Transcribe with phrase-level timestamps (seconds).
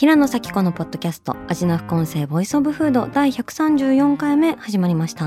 [0.00, 5.26] 平野咲子のポッドキャスト味な副音声 Voice of Food 第134回目始まりました。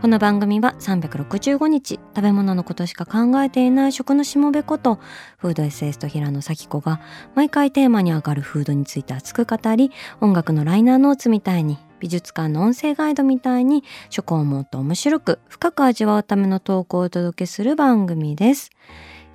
[0.00, 5.00] この番組は365日食べ物のことしか考えていない食のしもべこと
[5.38, 7.00] フードエッセイスト平野咲子が
[7.34, 9.90] 毎回テーマに上がるフードについて熱く語り
[10.20, 18.70] 音楽のライナーノーツみたいに美術館の音声ガイドみたいに食をもっと面白く深く味わうための投稿をお届けする番組です。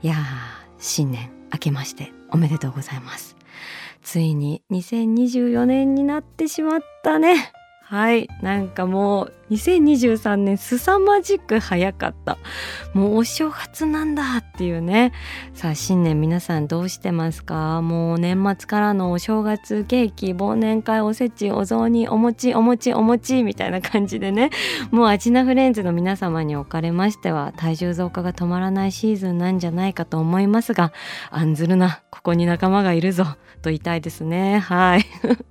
[0.02, 0.18] いやー
[0.80, 3.36] 新年明けましておめでとうございます。
[4.06, 7.52] ついに2024年になってしまったね。
[7.82, 8.30] はい。
[8.42, 12.38] なんかもう2023年凄まじく早かった。
[12.94, 15.12] もうお正月なんだっていうね。
[15.54, 17.82] さあ新年皆さんどうしてますか？
[17.82, 24.50] もう年末からのお正月ケーキ忘年会おせちお雑煮お餅お餅お餅みたいな感じでね。
[24.90, 30.92] もうアジナフレンズの皆様におかれましては体重増加が止まらないシーズンなんじゃないかと思いますが
[31.30, 32.02] 案ずるな。
[32.10, 33.26] ここに仲間がいるぞ。
[33.62, 34.60] と言いたいですね。
[34.60, 35.06] はい。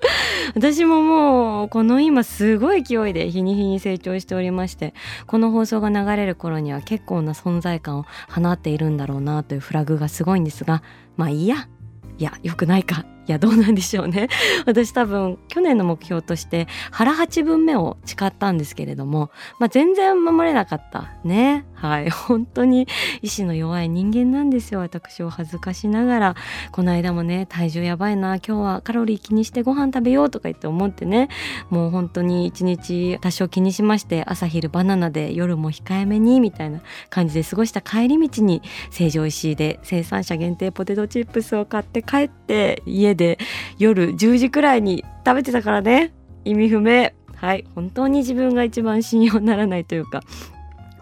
[0.54, 4.94] 私ももうこの今すごい勢いで日に日に成長しておりまして
[5.26, 10.82] この放送が流れる頃には結構な存在感を放っているんだろうなというフラグがすごいんですが
[11.16, 11.68] まあいいや。
[12.16, 13.13] いや良くないか。
[13.26, 14.28] いやどうなんでしょうね。
[14.66, 21.64] 私多分去年の目標として腹八分目を誓ったんですけれども、まあ、全然守れなかったね。
[21.74, 22.10] はい。
[22.10, 22.86] 本当に
[23.22, 24.80] 意志の弱い人間なんですよ。
[24.80, 26.34] 私を恥ずかしながら
[26.70, 31.28] この間もね体重やばいな今日はカロリー気にしてご飯食べようとか言って思ってね
[31.70, 36.80] もう本当に一日多少気にしまして朝昼バナナで夜も控えめにみたいな
[37.10, 43.38] 感じで過ごした帰り道に成城石井で生産者限定ポテトチップスを買って帰って家で
[43.78, 46.12] 夜10時くらいに食べてたからね。
[46.44, 47.12] 意味不明。
[47.36, 47.64] はい。
[47.74, 50.22] 本当に自分が一番信用ならないというか。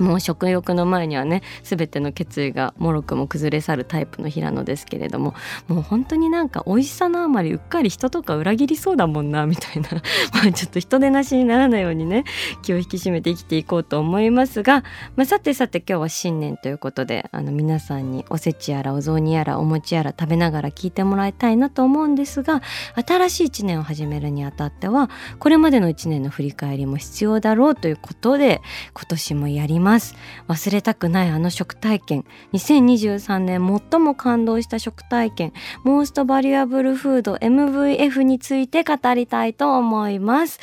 [0.03, 5.35] もう食欲の前にはね全ての決意がもろくも崩れ去るタイプの平野ですけれども
[5.69, 9.89] もう本当になんか美味しさのあまりうっかり人とか裏切りそうだもんなみたいな
[10.35, 12.25] まあちょっと人手なしにならないようにね
[12.62, 14.83] 気を引き締めて生きていこうと思いますが、
[15.17, 22.62] まあ、さてさて今日は新年ということであの皆さんにおせちやらお雑煮やらお餅やら食べながら聞いてもらいたいなと思うんですが
[23.07, 28.61] 新しい1年を始めるにあたってはこれまでの1年の振り返りも必要だろうということで
[28.95, 29.92] 今年もやります。
[29.93, 30.15] ます。
[30.49, 32.25] 忘れたくないあの食体験。
[32.55, 35.53] 2023年最も感動した食体験。
[35.85, 40.61] モーストバリアブルフード MVF について語りたいと思います。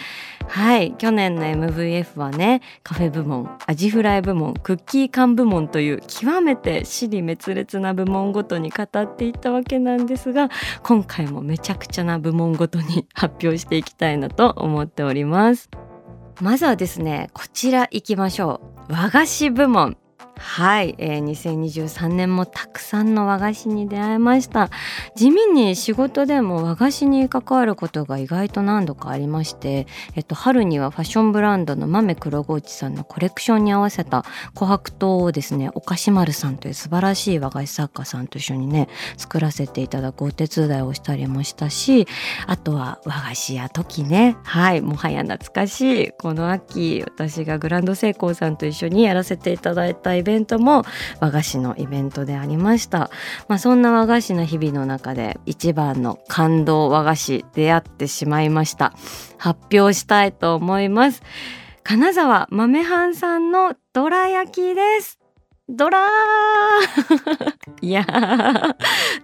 [0.48, 0.96] はい。
[0.98, 10.50] 去年の MVF はねカフェ部門アジフライ部門クッキー缶部門という極めて死に滅裂な部門ごとに語っていったわけなんですが
[10.82, 15.70] 今回もめちゃくちゃな部門ごとに発表していきたいなと思っております。
[16.42, 18.79] まずはですねこちら行きましょう。
[18.90, 19.96] 和菓子部門。
[20.40, 24.70] はい、えー、2023年もたくさんの和菓子に出会いました。
[25.16, 29.86] 地味に仕事でも和菓子に関わることが意外と何度かありまして、
[30.16, 42.08] えっと、春にはファッションブランドの豆黒河内さんのコレクションに合わせた琥珀糖をですねおかし丸さんという素晴らしい和菓子作家さんと一緒にね作らせていただくお手伝いをしたりもしたし
[42.48, 44.38] あとは和菓子や時ね。
[44.44, 46.12] はいもはや懐かしい。
[46.12, 50.84] この秋私がグランドセイコーさんと一緒にやらせていただいたイベントベントも
[51.20, 53.10] 和菓子のイベントでありました、
[53.48, 58.94] まあ、そんな和菓子の日々の中で一番の感動和菓子出会ってしまいました。
[59.40, 61.24] 発表したいと思います。
[61.84, 65.19] 金沢豆半さんのどら焼きです。
[65.72, 66.00] ドラ
[67.82, 68.04] いや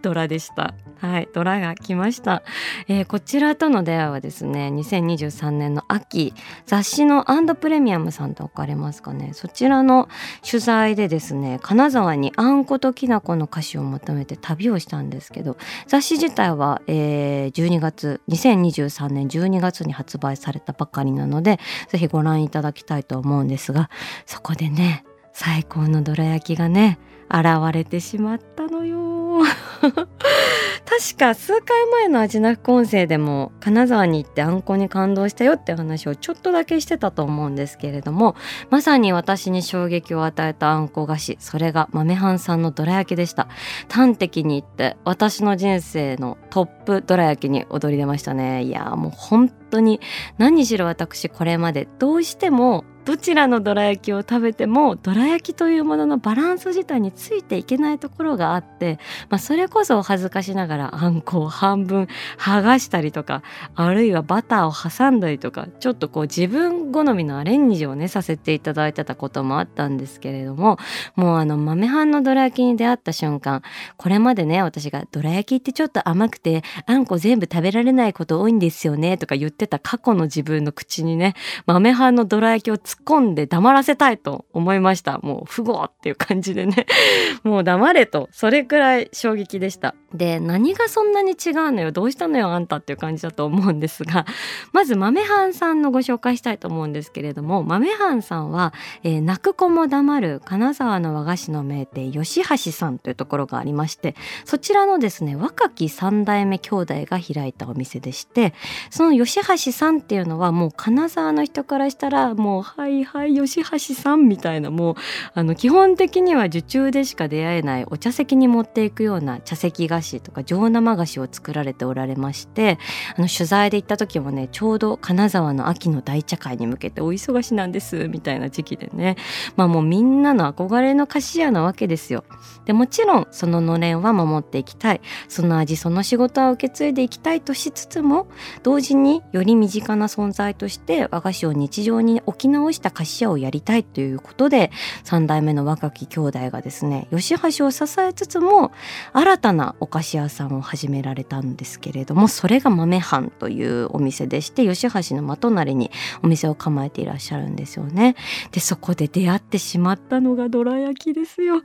[0.03, 0.75] ドラでした。
[0.97, 2.41] はい、ドラが来ました、
[2.87, 6.33] えー、こちらとの出会いはですね、2023年の秋、
[6.65, 9.31] 雑誌のアンドプレミアムさんと置かれますかね。
[9.33, 10.07] そちらの
[10.49, 21.59] 取材でですね、金沢にあんこときなこの歌詞を求めて旅をしたんですけど、雑誌自体は、えー、12月、2023年12月に発売されたばかりなので、
[21.89, 23.89] ぜひご覧いただきたいと思うんですが、
[24.25, 25.03] そこでね、
[25.37, 26.97] 最高のどら焼きがね
[27.29, 29.41] 現れてしまったのよ。
[29.81, 38.37] 確か数回前の味な副音声でも金沢に行ってあんこに感動したよって話をちょっとだけしてたと思うんですけれども
[38.69, 43.49] まさに私に衝撃を与えたあんこ菓子それが豆半さんのどら焼きでした。
[43.91, 48.63] 端的に言って私の人生のトップどら焼きに踊り出ましたね。
[48.63, 49.99] いやもう本当に
[50.37, 58.99] 何しろ私これまでどうしてもどちらのどら焼きを食べてもどら焼きというもののバランス自体についていけないところがあって、
[59.29, 62.07] まあ、それこそ恥ずかしながらあんこを半分
[62.37, 63.43] 剥がしたりとか
[63.75, 70.79] あるいはバターを挟んだりとかちょっとこう自分好みのアレンジをねさせていただいてたこともあったんですけれども
[71.15, 73.61] もうあの豆飯のどら焼きに出会った瞬間
[73.97, 81.35] これまでね私がどら焼きってちょっと甘くてあんこ全部食べられないこと多いんですよねとか言ってた過去の自分の口にね
[81.67, 85.19] 豆飯のどら焼きを突っ込んで黙らせたいと思いました。
[85.19, 86.85] もう、不合っていう感じでね。
[87.43, 88.29] もう黙れと。
[88.31, 89.95] それくらい衝撃でした。
[90.13, 91.91] で、何がそんなに違うのよ。
[91.91, 94.25] どうしたのよ、あんたっていう感じだと思うんですが、
[94.71, 104.15] まず、豆飯さんのご紹介したいと思うんですけれども、豆飯さんは、えー、泣く子も黙る金沢の和菓子の名店、吉橋さんというところがありまして、
[104.45, 108.53] そちらのですね、若き三代目兄弟が開いたお店でして、
[108.89, 114.95] その吉橋さんっていうのはもう金沢の人からしたら、もう、はいはい吉橋さんみたいなもう
[115.33, 122.77] あの基本的には受注でしか出会えないお茶席に持っていくような茶席菓子とか上生菓子を作られておられまして
[123.17, 129.15] あの取材で行った時もねちょうど金沢の秋の大茶会に向けてお忙しなんですみたいな時期でね
[129.55, 132.23] まあもうみんなの憧れの菓子屋なわけですよ。
[132.65, 138.27] でもちろんそののれんは守っていきたいその味その仕事は受け継いでいきたいとしつつも
[138.61, 144.71] 同時により身近な存在として和菓子を日常に置き直した菓子屋をやりたいということで
[145.03, 148.71] 3代目の若き兄弟がですね吉橋を支えつつも
[149.13, 155.91] 新たなお菓子屋さんを始められたんですけれどもそれが豆藩というお店でして吉橋の真隣に
[156.21, 158.15] お店を構えていらっしゃるんですよね。
[158.51, 161.61] でそこで出会ってしまったのがどら焼きですよ。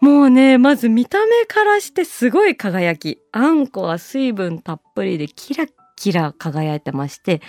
[0.00, 5.66] もうねまず見た目からしてすごい輝きあんこは水分たっぷりでキラ
[5.96, 7.42] キラ輝いてまして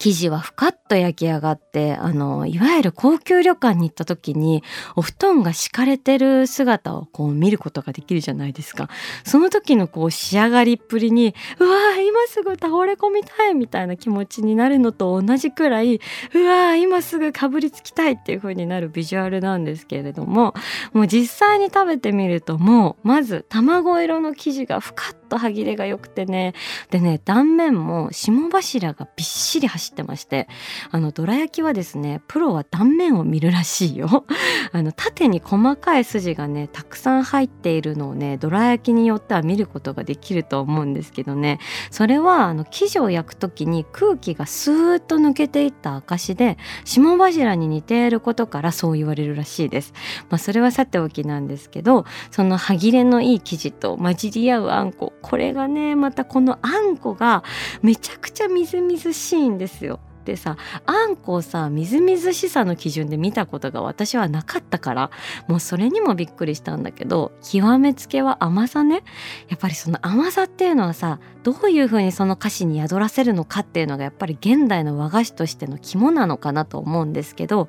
[0.00, 4.64] 生地はふかっと焼き上がってあのいわゆる高級旅館に行った時に
[4.96, 8.88] お布団が敷かれてる姿をこう見ることができるじゃないですか。
[9.24, 20.54] その時のこう仕上がりっぷりにうわー今すぐ倒れ込みたいみたいな気持ちになるのと同じくらいうわー今すぐかぶりつきたいっていう風になるビジュアルなんですけれども
[20.94, 26.52] もう実際に食べてみるともうまず卵色の生地がふかっと歯切れが良くてね。
[26.90, 30.48] でね断面も霜柱がびっしり走ってまして
[30.90, 34.26] あのどら焼きはですねプロは断面を見るらしいよ。
[34.72, 41.58] あの縦に細かい筋がねたくさん入っているのをねどら焼きによっては見ることができると思うんですけどね。
[41.90, 49.94] それはあの生地を焼く時に空気がスーッと抜けていった証で霜柱に似ていることからそう言われるらしいです。
[50.28, 57.44] まあ、それはさておきなんですけどその歯切れのいい生地と混じり合うあんここれがねまたこのあんこが
[57.82, 60.00] めちゃくちゃみずみずしいんですよ。
[60.24, 60.56] でさ
[60.86, 65.10] あんこをさみずみずしさの基準で見たことが私はなかったから
[65.48, 69.02] もうそれにもびっくりしたんだけど極めつけは甘さね
[69.48, 77.68] やっぱりその甘さっていうのはさどういうふうにその歌詞に宿らせるのかっていうのがやっぱり現代の和菓子としての肝なのかなと思うんですけど、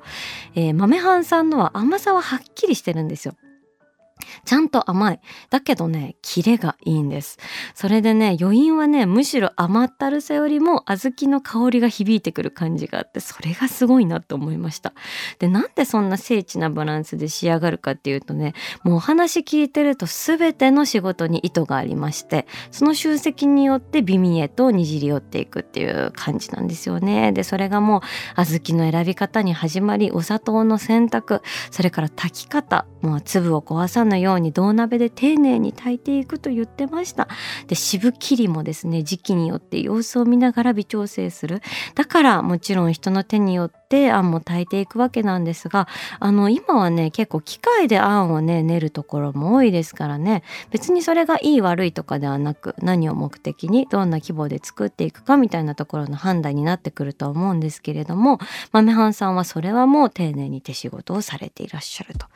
[0.54, 3.34] えー、豆半さんのは甘さははっきりしてるんですよ。
[4.44, 5.20] ちゃんと甘い。
[5.50, 7.38] だけどね、キレがいいんです。
[7.74, 14.92] それでね、余韻はね、むしろ甘ったるさよりも小豆の香りが響いてくる感じがあって、それがすごいなと思いました。
[15.38, 27.32] で、なんでそんな精緻なバランスで仕上がるかっていうとね、もうお話聞いてると全ての仕事に意図がありまして、その集積によって美味へとにじり寄っていくっていう感じなんですよね。
[27.32, 28.00] で、それがもう
[28.36, 37.28] 小豆の選び方に始まり、お砂糖の選択、それから炊き方、もう粒を壊さぬように銅鍋で丁寧に炊いていくと言ってました。
[37.66, 41.60] で渋切りもですね時期によって様子を見ながら微調整する。
[41.94, 45.86] だからもちろん人の手によってってあんも炊いていくわけなんですが
[46.18, 50.42] あの今はね結構機械であんをね練るところも多いですからね。
[50.70, 58.38] 別にそれがいい悪いとかではなく何を目的にどんな規模で作っていくかみたいなところの判断になってくると思うんですけれども
[58.72, 62.26] 豆半さんはそれはもう丁寧に手仕事をされていらっしゃると。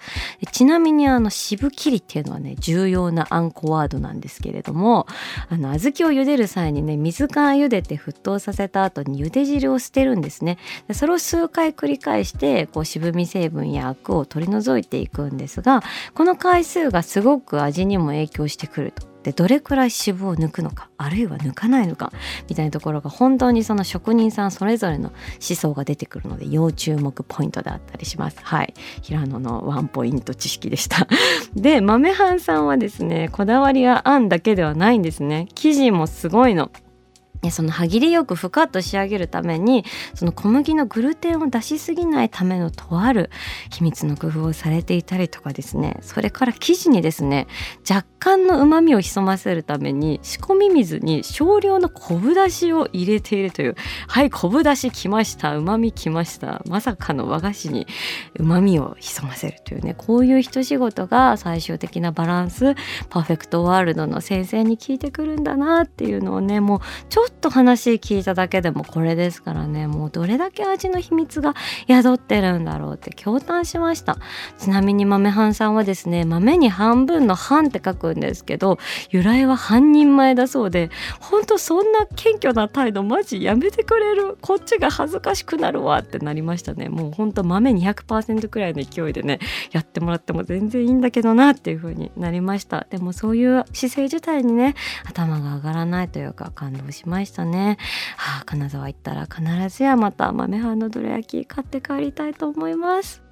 [0.52, 5.06] ちなみにあの渋切りっていうのはね重要なあんこワードなんですけれども
[5.48, 10.58] あの小豆を茹でる際にね水から茹でて沸騰させた後に茹で汁を捨てるんですね。
[10.92, 15.82] それを数回繰り返してこう渋み成分やアクを取り除いていくんですが
[16.14, 19.16] この回数がすごく味にも影響してくると。
[19.26, 22.12] でどれくらい脂肪を抜くのかあるいは抜かないのか
[22.48, 28.38] みたいなところが本当にその職人さんそれぞれの思想が出てくるので要注目ポイントであったりします。
[28.40, 28.72] はい。
[29.02, 31.08] 平野のワンポイント知識でした。
[31.56, 35.48] で豆半さんはですねこだわりはあんだけではないんですね。
[35.56, 36.70] 生地もすごいの。
[37.50, 43.30] その歯切りよくふかっと仕上げるためにその小麦のグルテンを出しすぎないためのとある
[43.70, 45.98] 秘密の工夫をされていたりとかですね。
[46.00, 47.46] それから生地にですね
[47.88, 53.76] 若干の旨味を潜ませるために仕込み水に少量の昆布だしを入れているという
[54.08, 57.86] はい昆布だしきました旨味きましたまさかの和菓子に
[58.38, 62.74] 旨味を潜ませるというねこういう一仕事が最終的なバランス
[63.08, 69.86] パーフェクトワールドの先生に聞いてくるんだなっていうのをねもうちょっとと話聞いただけでもこれですからね。
[69.86, 71.54] もうどれだけ味の秘密が
[71.88, 74.18] 宿ってるんだろうって驚嘆しました。
[74.58, 78.78] ちなみに豆半さんはですね豆に半分の半って書くんですけど
[79.10, 80.90] 由来は半人前だそうで
[81.20, 84.38] ほんとそんな謙虚な態度マジやめてくれる。
[84.40, 86.88] こっちが恥ずかしくなるわってなりましたね。
[86.88, 89.38] もうほんと豆200%くらいの勢いでね
[89.72, 92.86] やってもらっても全然いいんだけどなっていう風になりました。
[92.90, 94.74] でもそういう姿勢自体にね
[95.04, 97.15] 頭が上がらないというか感動しました。
[97.16, 97.78] ましたね。
[98.16, 99.42] はあ、金沢行ったら必
[99.74, 103.22] ずやまた豆飯のどら焼き買って帰りたいと思います。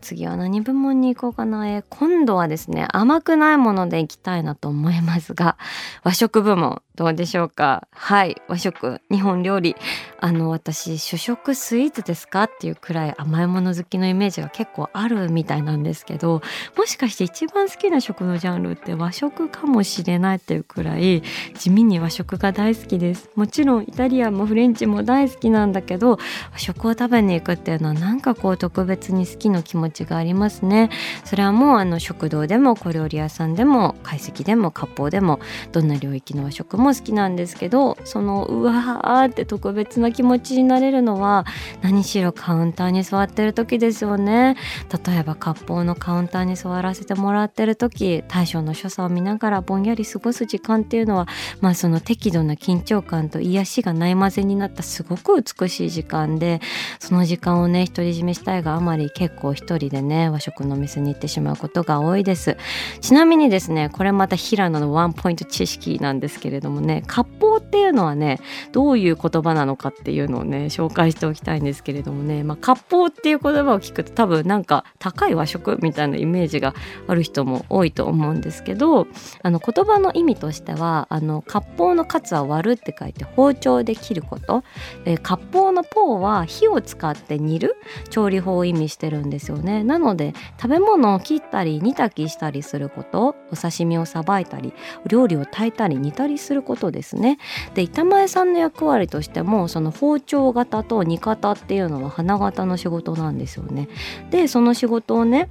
[0.00, 5.56] 次は何部門に行こうかな、えー、今度はですね甘くないもので行きたいなと思いますが
[6.02, 7.88] 和食部門どうでしょうか？
[7.90, 9.00] はい和食。
[9.10, 9.74] 日本料理。
[10.20, 16.40] あの私主食スイーツですかっていうくらい甘いもの好きのイメージが結構あるみたいなんですけど
[16.78, 21.22] もしかして一番好きな食のジャンルって和食かもしれないっていうくらい
[21.58, 23.28] 地味に和食が大好きです。
[23.34, 26.18] もちろんイタリアンもフレンチも大好きなんだけど
[26.52, 30.88] 和食を食べに行くっていうのはなんかこう特別に好きの気持ちがありますね。
[31.24, 35.40] それはもうあの食堂でも小料理屋さんでも懐石でも割烹でも
[35.72, 41.46] どんな領域の和食もも好きなんですけどそのうわーって特別な気持ちになれるのは
[41.80, 44.56] 何しろカウンターに座ってる時ですよね。
[45.06, 51.26] 例えば割烹のカウンターに座らせてもらってる時大将の所作を見ながらぼんやり過ごす時間っていうのは
[51.60, 56.60] まあその適度な緊張感と癒しがないまぜになったすごく美しい時間で
[57.00, 62.56] その時間をね独り占めしたいがあまり結構一人でね和食の店に行ってしまうことが多いです。
[63.00, 68.40] ちなみにですねこれまた平野のワンポイント知識なんですけれどももね割烹っていうのはね
[68.72, 76.74] どういう言葉なのかっていうのをね紹介しておきたいんですけれどもね、まあ、割烹っていう言葉を聞くと多分なんか高い和食みたいなイメージが
[77.06, 79.06] ある人も多いと思うんですけど
[79.42, 84.64] あの言葉の意味としてはあの割烹の「カツ」は割るって書いて包丁で切ること、
[85.04, 87.76] え割烹の「ポー」は火を使って煮る
[88.10, 89.84] 調理法を意味してるんですよね。
[89.84, 94.72] なので食べ物を切ったり煮炊きしたりすることお刺身をさばいたり
[95.06, 97.38] 料理を炊いたり煮たりすることですね。
[97.74, 103.88] で板前さんの役割としてもその包丁型と煮方っていうのは花形の仕事なんですよね。
[104.30, 105.48] でその仕事をね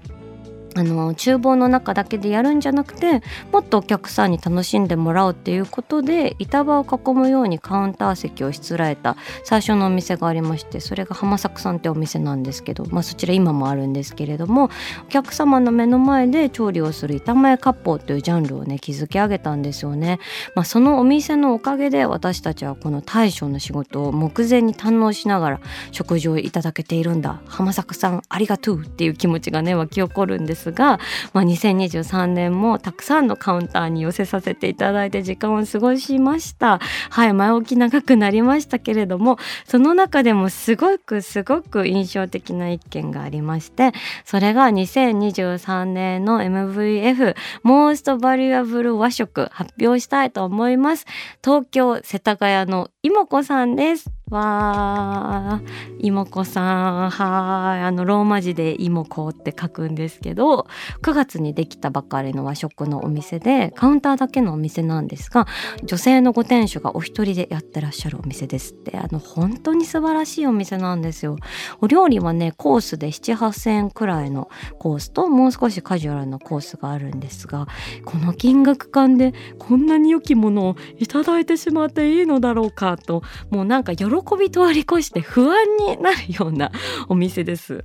[0.75, 14.69] あの厨房の中だけでやるんじゃなくてもっとお客さんに楽しんでもらおうっていうことで板場を囲むようにカウンター席をしつらえた最初のお店がありましてそれが浜作さんってお店なんですけど、まあ、そちら今もあるんですけれども
[15.05, 20.19] お客様の目の前で調理をする板前割烹というジャンルをね築き上げたんですよね。
[20.55, 25.59] まあ、そのお店のおかげで私たちはこの大将の仕事を目前に堪能しながら
[25.91, 30.99] 食事をいただけているんだ浜作さんありがとうっていう気持ちがね湧き起こるんですが、
[31.33, 36.79] まあ、2023年もたくさんのカウンターに寄せさせていただいて時間を過ごしました。
[37.09, 43.91] はい前置き長くなりましたけれどもその中でもすごくすごく印象的な一件がありまして
[44.25, 51.05] それが2023年の MVF モーストバリュアブル和食発表したいと思います
[51.43, 57.09] 東京世田谷の妹子さんですわー妹子さん。
[57.09, 57.83] はい。
[57.83, 60.67] あのローマ字で妹子って書くんですけど
[61.01, 65.47] 9月にできたばかりの和食のお店でカウンターだけのお店なんですが
[65.83, 68.97] 女性のご店主がお一人でやってらっしゃるお店ですって。
[68.97, 71.37] あの本当に素晴らしいお店なんですよ。
[71.81, 74.49] お料理はねコースで7,8,000円くらいの
[74.79, 77.67] コースともう少しカジュアルなコースがあるんですが
[78.05, 84.05] この金額感でこんなに良きものをいただいてしまっていいのだろうかともうなんか喜
[84.37, 86.71] び通り越して不安になるような
[87.07, 87.83] お店です。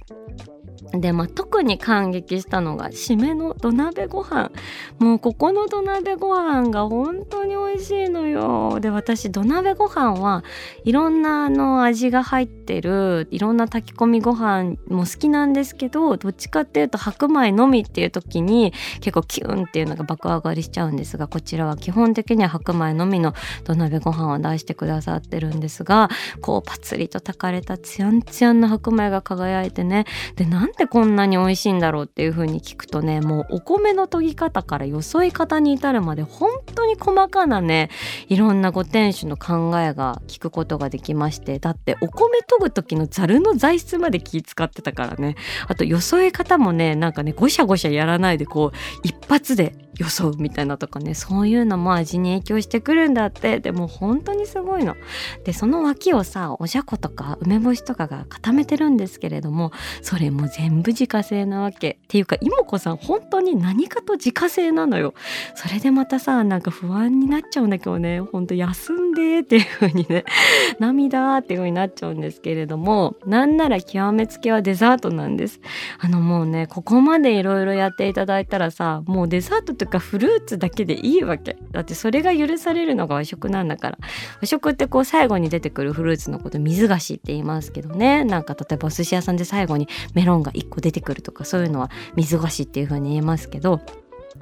[0.92, 4.50] でまあ、特に感激したのが締めの土鍋ご飯。
[4.98, 8.78] もうここの土鍋ご飯が本当に美味しいのよ。
[8.80, 10.44] で私土鍋ご飯は
[10.84, 26.08] いろんなあの味が入ってるいろんな炊き込みご飯も好きなんですけどどっちかっていうと白米のみっていう時に結構キュンっていうのが爆上がりしちゃうんですがこちらは基本的には白米のみの土鍋ご飯を出してくださってるんですが
[26.40, 30.06] こうパツリと炊かれたツヤンツヤンの白米が輝いてね。
[30.36, 37.90] でなんでこんなに美味しいんだろうっていう風に聞くとねもうお米の研ぎ方からよそい方に至るまで本当に細かなね
[38.28, 45.34] いろんなご店主の考えが聞くことができましてだってお米研ぐ時のざるの材質まで気使ってたからね
[45.66, 54.96] あとよそい方もねなんかねゴシャゴシャやらないでこう一発で装うみたいなとかねそういうのも味に影響してくるんだってでも本当にすごいの。
[55.44, 61.98] でその脇をさおじゃことか梅干しとかが固めてるんですけれどもそれも全部自家製なわけ。
[62.04, 65.14] っていうか妹子さん本当に何かと自家製なのよ。
[65.54, 68.20] それでまたさなんか不安になっちゃうんだけどね。
[68.20, 70.24] ほんと休んでっていう風にね。
[70.78, 73.16] 涙っていう風になっちゃうんですけれども。
[73.26, 75.60] なんなら極めつけはデザートなんです。
[75.98, 81.56] あのもうねここまでいろいろやっていただいたらさもうデザートとかフルーツだけでいいわけ。
[81.72, 83.98] だってそれが許されるのが和食なんだから。
[84.40, 88.24] 和食ってこう最後に出てくるフルーツのこと水菓子って言いますけどね。
[88.24, 93.80] なんか例えばお寿司屋さんで最後にメロンが1個出てくるとかそういうのは水菓子っていう風に言えますけど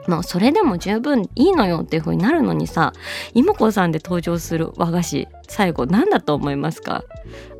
[0.06, 2.92] まあそれでも十分いいのよっていう風になるのにさ
[3.34, 7.04] 妹子さんで登場する和菓子最後何だと思いますか？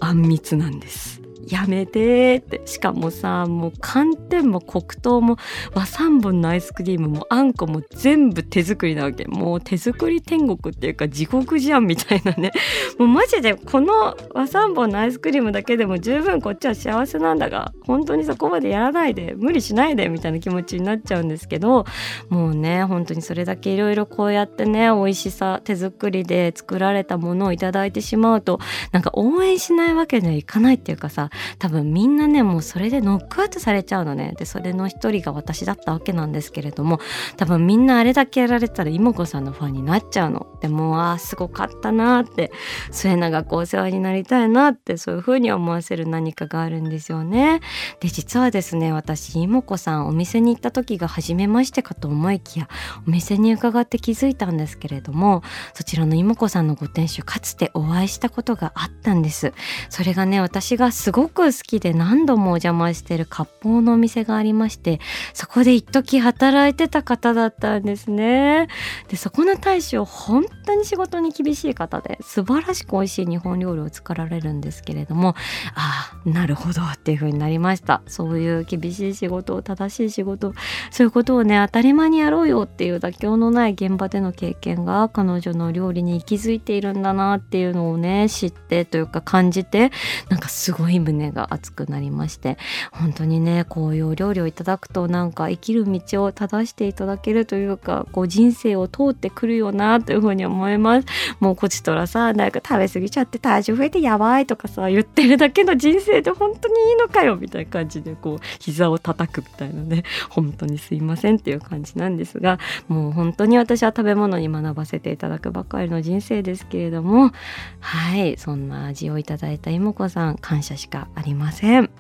[0.01, 1.26] あんみつなんです。
[1.47, 2.63] やめてって。
[2.67, 5.37] しかもさもう寒天も黒糖も
[5.75, 9.25] 和三本のアイスクリームもあんこも全部手作りなわけ。
[9.27, 12.53] もう手作り天国っていうか地獄じゃんみたいなね。
[12.99, 21.85] もうマジでこの和三本のアイスクリームだけでも十分こっちは幸せなんだが本当にそこまでやらないで無理しないでみたいな気持ちになっちゃうんですけど。
[22.29, 28.61] もうね本当にそれだけいろいろこうやってね美味しさ手作りで作られたものをいいてしまうと
[28.93, 34.35] なんか応援しないわけにはいかないっていうかさ多分みんなねもうそれでノックアウトされちゃうのね。
[34.39, 37.01] でそれの一人が私だったわけなんですけれども
[37.37, 40.47] 多分みんなあれだけやられたら妹子さんのファンになっちゃうの。
[40.61, 42.51] でもああすごかったなって
[42.91, 47.61] 末永くお世話になりたいなってそういう風に思わせる何かがあるんですよね。
[48.01, 52.69] で実はですね私妹子さんお店に行った時が初めましてかと思いきや
[53.07, 55.43] お店に伺って気づいたんですけれども
[55.75, 59.53] そちらの妹子さんのご店主かつてお会いしたことがあったんです。
[59.91, 65.01] それがね私がすごく好きで何度もお邪魔してる割烹のお店がありまして
[65.35, 68.69] そこで一時働いてた方だったんですね。
[69.09, 75.35] でそこの大将本当に仕事に厳しい方で素晴らしく美味しい日本料理を作られるんですけれども
[75.75, 78.03] ああなるほどっていう風になりました。
[78.07, 80.53] そういう厳しい仕事を正しい仕事
[80.91, 89.91] そういうことをね当たり前にやろうよっていう妥協のない現場での経験が彼女の料理に息づいているんだなっていうのをね知ってというか感じて
[90.29, 92.59] なんかすごい胸胸が熱くなりまして
[92.93, 101.07] 本当にねこういうお料理をいただくとなんか生きる道を正していただけるというかこう人生を通ってくるよなというふうに思います。
[101.41, 117.33] もうこちとらさなんか食べ過ぎちゃって体重増えてやばいとかさ言ってるだけの人生で本当にいいのかよみたいな感じでこう膝を叩くみたいなね 本当にすいませんっていう感じなんですがもう本当に私は食べ物に学ばせていただくばかりの人生ですけれども
[117.81, 121.91] はいそんな味をいただいた妹子さん感謝しかありません。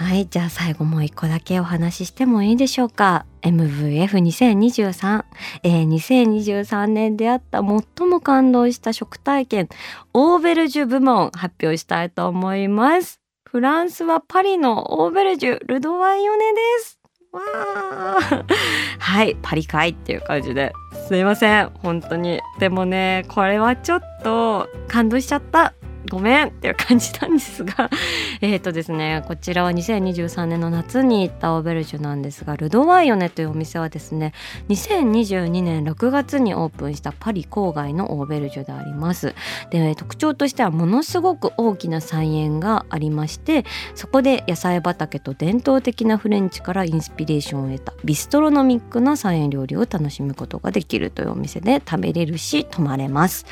[0.00, 3.26] はい、じゃあ最後もう一個だけお話ししてもいいでしょうか。
[3.42, 5.24] MVF2023、
[5.62, 9.68] えー、2023年であった最も感動した食体験、
[10.14, 13.20] オーベルジュ部門発表したいと思います。
[13.44, 16.98] フランスはパリのオーベルジュ、ルドワイヨネです。
[17.32, 18.44] わー
[18.98, 20.72] はい、パリかいっていう感じで。
[21.08, 22.40] すいません、本当に。
[22.58, 25.74] でもね、これはちょっと感動しちゃった。
[26.08, 27.90] ごめんっていう感じなんですが
[28.40, 34.32] えっとですねこちらは2023年の夏に行ったオーベルジュなんですがルドワイヨネというお店はですね
[34.68, 39.34] 2022年6月にオープンしたパリ郊外のオーベルジュであります。
[39.70, 53.46] で特徴としてはものすごく大きな菜園がありましてそこで野菜畑と伝統的なフレンチからインスピレーションを得たビストロノミックな菜園料理を楽しむことができるというお店で食べれるし泊まれます。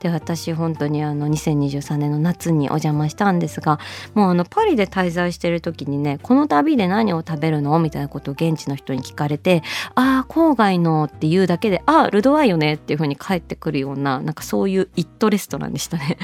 [0.00, 3.78] で私本当にあの2023 2023年の夏にお邪魔したんですが
[4.14, 7.78] もうあのパリで滞在してる時にねこの旅で何を食べるの？
[7.78, 9.62] みたいなことを現地の人に聞かれて
[9.94, 16.18] ああ郊外のっていうだけでああルドワイよねっていう風に返ってくるようななんかそういうイットレストランでしたね。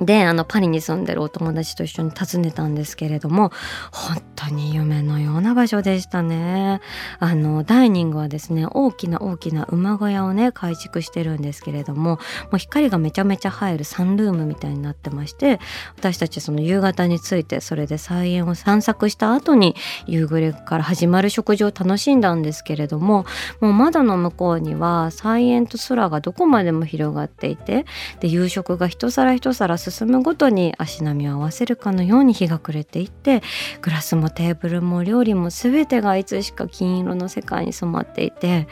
[0.00, 3.52] であのパリに住んでるお友達と一緒に訪ねたんですけれども
[3.92, 6.80] 本当に夢のような場所でしたね。
[7.18, 12.18] あのダイニングはですね大きな大きな馬小屋をね改築してるんですけれどもも
[12.54, 15.60] う光がめちゃめちゃ入るサンルームみたいになってまして
[15.96, 23.26] 私たちその夕方に着いてそれで菜園を散策した後に夕暮れから始まる食事を楽しんだんですけれども
[23.60, 27.84] もう窓の向こうには菜園と空がどこまでも広がっていて
[28.20, 33.42] で夕食が一皿一皿進むごとに足並みを合わせるかのように日が暮れていって
[33.82, 38.68] グラスもテーブルも料理も全てがいつしか金色の世界に染まっていて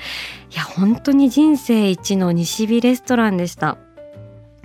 [0.50, 3.78] いや本当に人生一の西日レストランでした。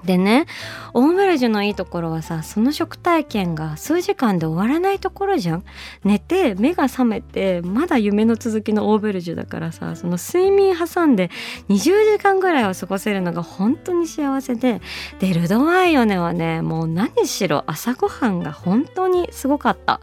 [0.05, 0.45] でね
[0.93, 5.63] オーベルジュのいいところはさその食体験が数時間で終わらないところじゃん。
[6.03, 11.29] 寝て目が覚めてまだ夢の続きのオーベルジュだからさその睡眠挟んで
[11.69, 14.81] 20時間ぐらいを過ごせるのが本当に幸せで
[15.19, 19.99] でルドワイヨネはねもう何しろ朝ごはんが本当にすごかった。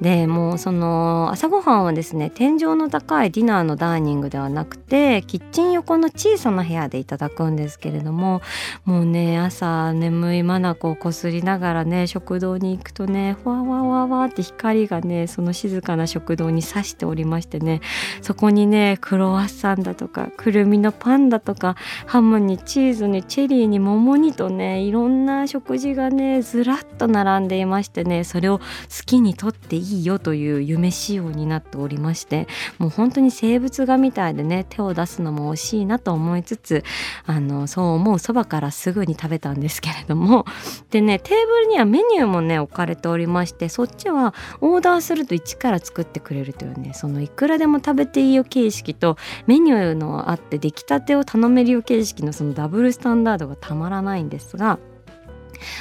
[0.00, 8.42] でもうその朝ごはんはですね天井の高いディナーのダイニングではなくてキッチン横の小さな部屋でいただくんですけれども
[8.84, 17.80] もうね朝眠い眼をこすりながらね食堂に行くとねふわわわわって光がねその静かな食堂に差しておりましてね
[18.20, 28.64] そこにねクロワッサンだとかくるみのパンだとかハムにチーズにチェリーに桃にとねいろんな食事がねずらっと並んでいましてねそれを好
[29.04, 32.46] きにとっていいよという夢仕様になっておりまして
[32.78, 36.84] もう本当に生物画みたいでね手を出すのも惜しいなと思いつつ
[37.26, 40.44] あのそう思うそばからすぐに食べたんですけれども。
[40.90, 54.78] でねテーブルにはメニューもね置かれておりましてそっちはオーダーすると一から作ってくれるというねそのいくらでも食べていいよ形式とメニューのあって出来たてを頼めるよ形式のそのダブルスタンダードがたまらないんですが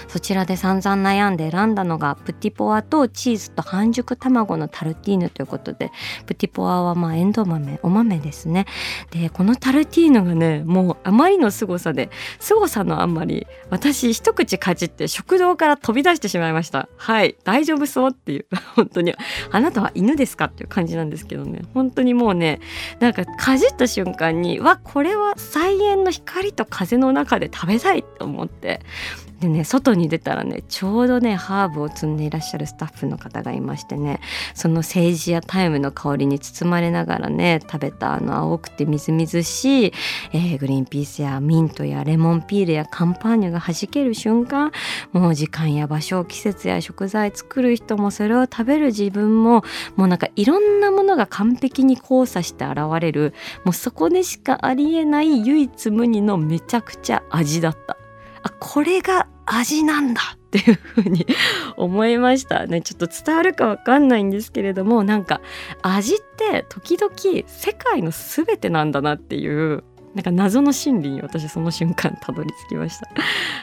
[0.07, 5.91] そちらで散々悩んで選んだのがプティポワとチーズと半熟卵のタルティーヌということで
[6.25, 8.65] プティポワはまあエンドウ豆お豆ですね。
[9.11, 16.87] でこのタルティーヌがねもうあまりの凄さで凄さのあんまり私一口かじって食堂から飛び出してしまいました。
[16.97, 19.13] はい大丈夫そうっていう 本当に。
[19.51, 21.61] あなたは犬ですかっていう感じなんですけどね。
[21.73, 22.59] 本当にもうね
[22.99, 28.81] なんかかじった瞬間にわこれは菜園の光と風の中で食べたいと思って
[29.41, 34.21] でね外に出たらねちょうどねハーブを摘んでいらっしゃるスタッフの方がいましてね
[34.53, 39.93] そのセージやタイムの香りに包まれながらね食べたあの青くてみずみずしい、
[40.33, 44.71] えー、グリーンピースやミントやレモンピールやカンパーニュがはじける瞬間
[45.11, 49.63] もう時間や場所季節や食材作る人もそれを食べる自分も
[49.95, 58.00] もうなんかいろんなものが完璧に交差して現れるもうそこでしかありえない唯一無二のめちゃくちゃ味だった。
[58.43, 61.25] あこれが味なんだっていう風に
[61.77, 62.81] 思いましたね。
[62.83, 65.41] ちょっと伝わるかわかんないんですけれどもなんか
[65.81, 67.11] 味って時々
[67.47, 73.07] 世界の全てなんだなっていうなんか謎の心理に私その瞬間たどり着きました。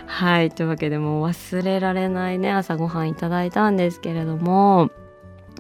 [0.06, 0.50] はい。
[0.50, 4.90] というわけでもう忘れられないね朝ごはんいただいたんですけれども。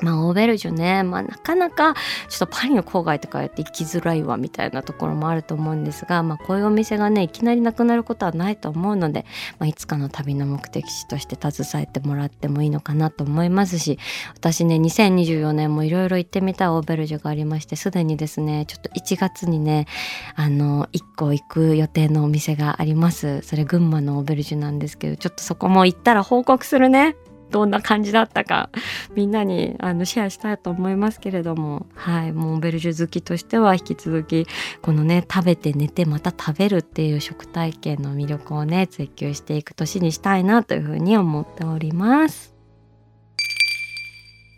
[0.02, 1.94] まあ、オーベルジュね、まあ、なかなか
[2.28, 9.24] ちょっとパリの郊外とかやって行きづらいわみたいなところもあると思うんですが、まあ、こういうお店がねいきなりなくなることはないと思うので、
[9.58, 13.98] まあ、いつかの旅の目的地として携えてもらってもいいのかなと思いますし
[14.34, 19.86] 私ね2024年もいろいろ行ってみたいオーベルジュがありましてすでにですねちょっと1月にね
[20.34, 23.42] あの1個行く予定のお店があります。
[23.42, 27.16] それ群馬のオーベルジュなんですけどちょっとそこも行ったら報告するね。
[27.50, 28.70] どんな感じだったか
[29.14, 34.46] みんなにあのシェアしたいと思いますけれどもはいもうベルジュ好きとしては引き続き
[34.82, 42.54] このね食べて寝てまた食べるっていう食体験の魅力をね追求していく年にしたいなというふうに思っております。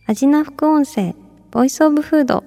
[0.07, 1.15] 味な副音声
[1.53, 2.43] ボイスオブフード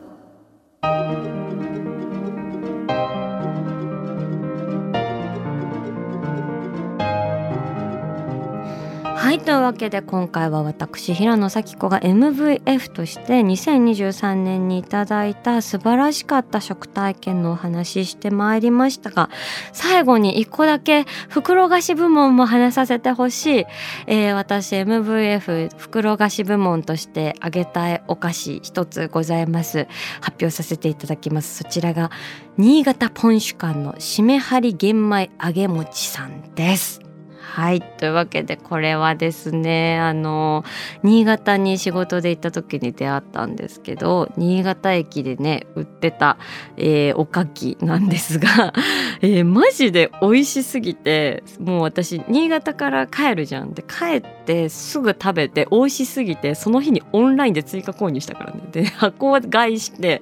[9.34, 19.32] はいというわけで今回は私平野咲子が MVF として2023年にいただいた素晴らしかった食体験のお話ししてまいりましたが
[19.72, 23.66] 最後に一個だけ袋菓子部門も話させてほしい、
[24.06, 29.88] えー、私 MVF 袋菓子部門としてあげたいお菓子一つございます。
[30.22, 31.58] 発表させていただきます。
[31.58, 32.12] そちらが
[32.58, 37.13] 新潟ポンシュ館の締め張り玄米揚げ餅さんです。
[37.44, 37.82] はい。
[37.82, 40.64] というわけでこれはですねあの
[41.04, 46.38] 新潟に仕事で行った時に出会ったんですけど新潟駅でね売ってた、
[46.78, 48.74] えー、おかきなんですが、
[49.22, 53.74] えー、マジで美味しすぎてもう私新潟から帰るじゃん。
[53.74, 60.22] で帰ってすぐ食べて美味しすぎてその日にオンラインで追加購入したからねで 箱を買いして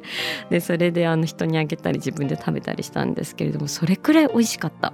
[0.50, 4.94] でそれであの人にあげたり自分で食べたりしたんですけれどもそれくらい美味しかった。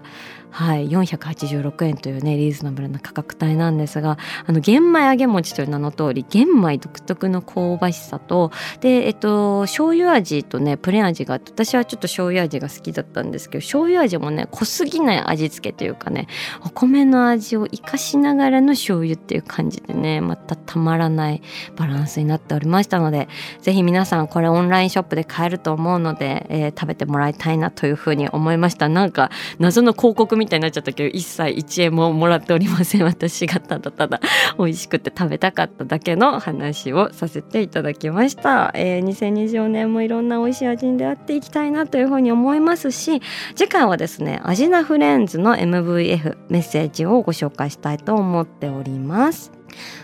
[0.49, 16.27] はい、486円というねリーズナブルな価格帯なんですがあの玄米揚げ餅という名の通り玄米独特の香ばしさとでえっと醤油味とねプレーン味があって私はちょっと醤油味が好きだったんですけど醤油味もね濃すぎない味付けというかね
[16.65, 21.41] お米の味を生かしながらの醤油っていう感じでねまたたまらない
[21.75, 23.27] バランスになっておりましたので
[23.61, 28.89] 是非皆さんこれオンラインショップで買えると思うので、えー、食べてもらいたいなというふうに思いました。
[28.89, 33.03] なんか謎の広告みたいになっちゃったけど一切1円ももらっておりません。
[33.03, 34.19] 私がただただ
[34.57, 43.21] 美味しくて食べたかっただけの話をさせていただきました、えー、2024年もいろんな美味しい味に出会っていきたいなというふうに思いますし
[43.55, 49.06] 次回はですねアジナフレンズの MVF メッセージをご紹介したいと思っております。
[49.07, 49.57] ます。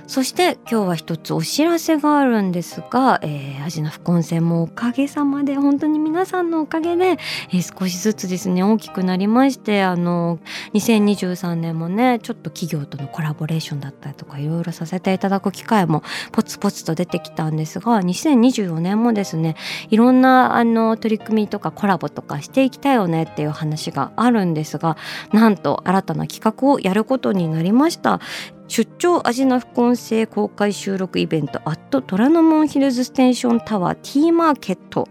[0.08, 7.18] そして今日は一つお知らせがあるんですが、えー、アジナ副音声もおかげさまで本当に皆さんのおかげで、
[7.50, 10.40] えー、少しずつですね大きくなりましてあの
[10.74, 19.56] 2023年もねちょっと企業とのコラボレーションだったりとかいろいろさせていただく機会もポツポツと出てきたんですが2024年もですね
[19.90, 24.98] いろんなあの取り組みとかコラボとかしていきたいよねっていう話があるんですが
[25.32, 28.20] なんと新たな企画をやることになりました。
[28.68, 35.08] 出張アジナ副音声公開収録イベントアット虎ノ門ヒルズステーションタワー T マーケット。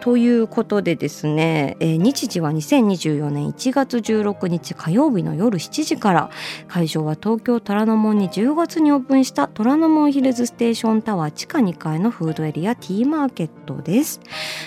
[0.00, 6.30] ということでですね、えー、日時は2024年1月16日火曜日の夜7時から
[6.68, 14.20] 会場は東京虎ノ門に10月にオープンした虎ノ門ヒルズステーションタワー地下2階のフードエリア T マーケットです。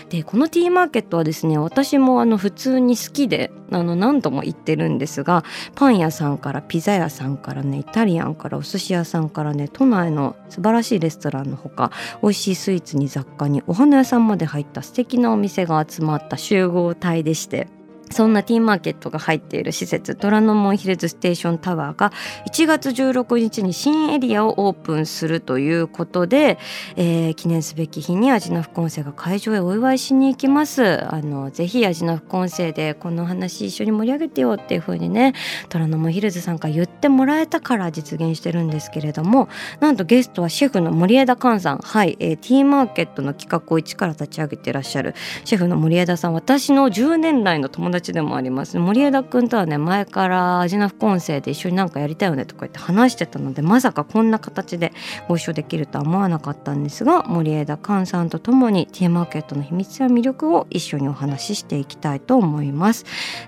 [0.09, 5.43] でこの T マーケットはですね私もあの普通に好きであの何度も行ってるんですが
[5.75, 17.67] パン屋さんからピザ屋さんからねイタリアンからお寿司屋さんからね都内の素晴らしいレストランのほか美味しいスイーツに雑貨にお花屋さんまで入った素敵なお店が集まった集合体でして。
[18.13, 22.11] そんなティーマーケットが入っている施設虎ノ門ヒルズステーションタワーが
[22.47, 26.57] 1月16日に新エリアをオープンするということで、
[26.95, 31.03] えー、記念すべき日にアジナ副音声が会場へお祝いしに行きます。
[31.13, 35.33] あのぜひアジナ副音声でこの話一緒に盛り上げてよっていう風にね
[35.69, 39.49] 虎ノ門ヒルズさんから言ってもらえたから実現してるんですけれども
[39.79, 41.77] なんとゲストはシェフの森枝寛さん。
[41.79, 46.33] はい、えー、ティーマーケットの企画を一から立ち上げていらっしゃるシェフの森枝さん。
[46.33, 48.77] 私の10年来の友達でもあります。
[48.79, 54.91] 森枝君とはね前から味の副音声で一緒になんかやりたいよねとか言って話してたのでまさかこんな形で
[55.27, 63.05] ご一緒できるとは思わなかったんですが森枝寛さんと共にティーマーケットの秘密や魅力を一緒にお話ししていきたいと思います。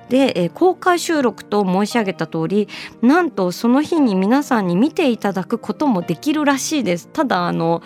[0.10, 2.70] で、えー、公開収録と申し上げた通り
[3.02, 7.10] なんとその日に皆さんに見ていただくこともできるらしいです。
[7.12, 7.82] ただあの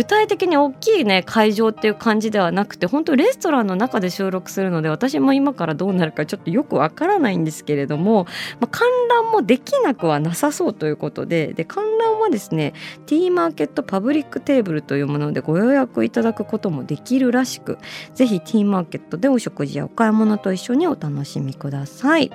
[0.00, 8.24] 具体的に大きいね会場っていう感じではなくて本当レストランの中で収録するので私も今からどうなるかちょっとよくわからないんですけれども、
[8.60, 12.74] まあ、観覧もできなくはなさそうということでで観覧はですね
[13.06, 17.78] T マーケットパブリックテーブルというものでご予約いただくこともできるらしく
[18.14, 22.30] ぜひ T マーケットでお食事やお買い物と一緒にお楽しみください。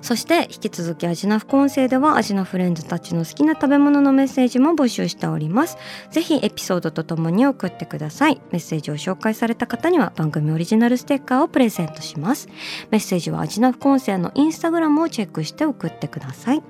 [0.00, 5.78] そして引き続きアジナ副音声ではアジナフレンズたちの好きな食べ物のメッセージも募集しております。
[6.10, 8.40] ぜひエピソードとともに送ってください。
[8.50, 12.48] メッセージを紹介された方には番組オリジナルステッカーをプレゼントします。
[12.90, 16.62] メッセージはアジナ副音声のインスタグラムをチェックして送ってください。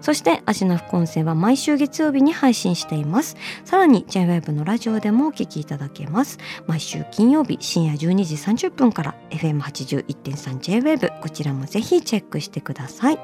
[0.00, 3.36] そしてアジナ副音声は毎週月曜日に配信しています。
[3.64, 6.38] さらに JWEB のラジオでもお聞きいただけます。
[6.66, 13.18] 毎週金曜日深夜12時30分から FM81.3JWEB こちらもぜひチェックしてください。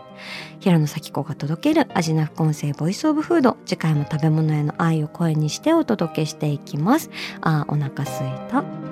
[0.61, 3.57] 平野咲子が届けるアジナ副音声ボイスオブフード。
[3.67, 7.11] 次回も食べ物への愛を声にしてお届けしていきます。
[7.41, 8.92] あお腹すいた。